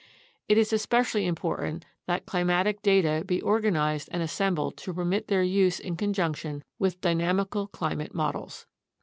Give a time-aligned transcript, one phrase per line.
[0.49, 5.79] It is especially important that climatic data be organized and assembled to permit their use
[5.79, 8.65] in conjunction with dynamical climate models.